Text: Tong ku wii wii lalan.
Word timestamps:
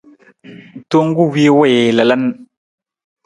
Tong 0.89 1.09
ku 1.17 1.23
wii 1.33 1.51
wii 1.59 1.85
lalan. 1.97 2.23